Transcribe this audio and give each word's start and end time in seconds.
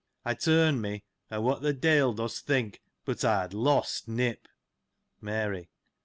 I 0.25 0.33
turned 0.33 0.81
me, 0.81 1.03
and 1.29 1.43
what 1.43 1.61
the 1.61 1.73
de'il 1.73 2.13
dost 2.13 2.47
think, 2.47 2.81
but 3.05 3.23
I 3.23 3.41
had 3.43 3.53
lost 3.53 4.07
Nip! 4.07 4.47
Mary. 5.21 5.69